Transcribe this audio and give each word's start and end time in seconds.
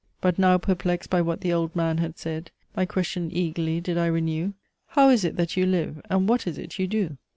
But 0.19 0.39
now, 0.39 0.57
perplex'd 0.57 1.11
by 1.11 1.21
what 1.21 1.41
the 1.41 1.53
Old 1.53 1.75
Man 1.75 1.99
had 1.99 2.17
said, 2.17 2.49
My 2.75 2.87
question 2.87 3.29
eagerly 3.31 3.79
did 3.79 3.99
I 3.99 4.07
renew, 4.07 4.53
'How 4.87 5.09
is 5.09 5.23
it 5.23 5.35
that 5.37 5.55
you 5.55 5.67
live, 5.67 6.01
and 6.09 6.27
what 6.27 6.47
is 6.47 6.57
it 6.57 6.79
you 6.79 6.87
do?' 6.87 7.17